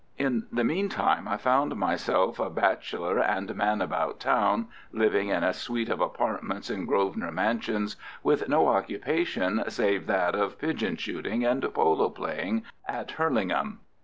[0.17, 5.53] In the meantime, I found myself a bachelor and man about town, living in a
[5.53, 11.61] suite of apartments in Grosvenor Mansions, with no occupation save that of pigeon shooting and
[11.75, 13.81] polo playing at Hurlingham.